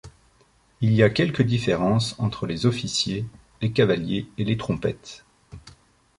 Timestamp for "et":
4.39-4.43